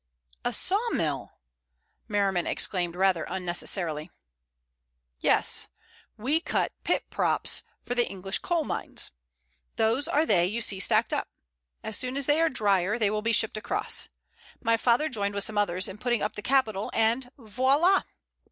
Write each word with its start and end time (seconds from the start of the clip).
"A 0.43 0.51
sawmill!" 0.51 1.31
Merriman 2.07 2.47
exclaimed 2.47 2.95
rather 2.95 3.23
unnecessarily. 3.29 4.09
"Yes. 5.19 5.67
We 6.17 6.39
cut 6.39 6.71
pit 6.83 7.07
props 7.11 7.61
for 7.83 7.93
the 7.93 8.09
English 8.09 8.39
coal 8.39 8.63
mines. 8.63 9.11
Those 9.75 10.07
are 10.07 10.25
they 10.25 10.47
you 10.47 10.59
see 10.59 10.79
stacked 10.79 11.13
up. 11.13 11.29
As 11.83 11.99
soon 11.99 12.17
as 12.17 12.25
they 12.25 12.41
are 12.41 12.49
drier 12.49 12.97
they 12.97 13.11
will 13.11 13.21
be 13.21 13.31
shipped 13.31 13.57
across. 13.57 14.09
My 14.59 14.75
father 14.75 15.07
joined 15.07 15.35
with 15.35 15.43
some 15.43 15.59
others 15.59 15.87
in 15.87 15.99
putting 15.99 16.23
up 16.23 16.33
the 16.35 16.41
capital, 16.41 16.89
and—voila!" 16.95 18.01